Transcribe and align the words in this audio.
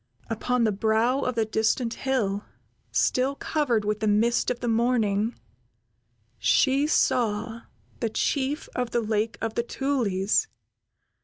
Upon 0.31 0.63
the 0.63 0.71
brow 0.71 1.19
of 1.19 1.35
the 1.35 1.45
distant 1.45 1.93
hill, 1.93 2.43
still 2.91 3.35
covered 3.35 3.85
with 3.85 3.99
the 3.99 4.07
mist 4.07 4.49
of 4.49 4.59
the 4.59 4.67
morning, 4.67 5.35
she 6.39 6.87
saw 6.87 7.61
the 7.99 8.09
Chief 8.09 8.67
of 8.75 8.89
the 8.89 9.01
Lake 9.01 9.37
of 9.41 9.53
the 9.53 9.61
Tulies. 9.63 10.47